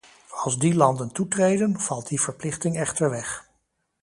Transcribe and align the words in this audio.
Als 0.29 0.57
die 0.59 0.73
landen 0.75 1.11
toetreden, 1.11 1.79
valt 1.79 2.07
die 2.07 2.21
verplichting 2.21 2.77
echter 2.77 3.09
weg. 3.09 3.47